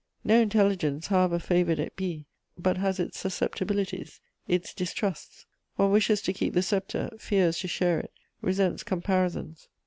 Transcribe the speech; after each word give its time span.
_No 0.23 0.41
intelligence, 0.41 1.05
however 1.05 1.37
favoured 1.37 1.77
it 1.77 1.95
be, 1.95 2.25
but 2.57 2.77
has 2.77 2.99
its 2.99 3.19
susceptibilities, 3.19 4.19
its 4.47 4.73
distrusts: 4.73 5.45
one 5.75 5.91
wishes 5.91 6.23
to 6.23 6.33
keep 6.33 6.55
the 6.55 6.63
sceptre, 6.63 7.11
fears 7.19 7.59
to 7.59 7.67
share 7.67 7.99
it, 7.99 8.13
resents 8.41 8.81
comparisons. 8.81 9.67